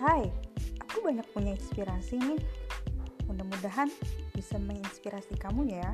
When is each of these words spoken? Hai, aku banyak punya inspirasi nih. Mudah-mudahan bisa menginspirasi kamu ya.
Hai, 0.00 0.32
aku 0.80 1.04
banyak 1.04 1.28
punya 1.36 1.52
inspirasi 1.52 2.16
nih. 2.16 2.40
Mudah-mudahan 3.28 3.92
bisa 4.32 4.56
menginspirasi 4.56 5.36
kamu 5.36 5.76
ya. 5.76 5.92